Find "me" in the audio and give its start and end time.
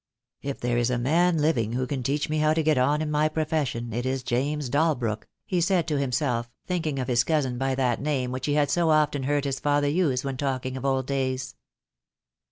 2.27-2.39